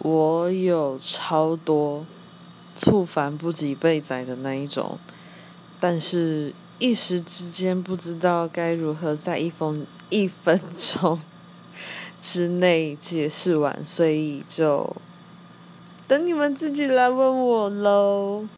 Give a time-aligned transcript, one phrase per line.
[0.00, 2.06] 我有超多
[2.76, 4.98] 猝烦不及被宰的那一种
[5.80, 11.20] 但是一时之间不知道该如何在一分一分钟
[12.20, 14.96] 之内解释完所以就
[16.06, 18.46] 等你们自己来问我喽